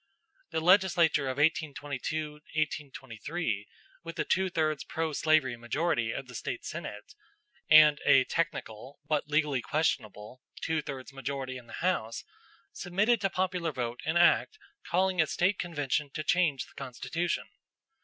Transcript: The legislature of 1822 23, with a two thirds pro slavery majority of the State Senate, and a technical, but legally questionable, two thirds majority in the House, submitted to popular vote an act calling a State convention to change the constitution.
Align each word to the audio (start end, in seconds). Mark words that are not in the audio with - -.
The 0.49 0.61
legislature 0.61 1.27
of 1.27 1.37
1822 1.37 2.41
23, 2.91 3.67
with 4.03 4.17
a 4.17 4.23
two 4.25 4.49
thirds 4.49 4.83
pro 4.83 5.13
slavery 5.13 5.55
majority 5.55 6.11
of 6.11 6.25
the 6.27 6.33
State 6.33 6.65
Senate, 6.65 7.13
and 7.69 7.99
a 8.03 8.23
technical, 8.23 8.99
but 9.07 9.27
legally 9.27 9.61
questionable, 9.61 10.41
two 10.59 10.81
thirds 10.81 11.13
majority 11.13 11.55
in 11.55 11.67
the 11.67 11.83
House, 11.87 12.23
submitted 12.73 13.21
to 13.21 13.29
popular 13.29 13.71
vote 13.71 13.99
an 14.03 14.17
act 14.17 14.57
calling 14.89 15.21
a 15.21 15.27
State 15.27 15.59
convention 15.59 16.09
to 16.15 16.23
change 16.23 16.65
the 16.65 16.73
constitution. 16.75 17.45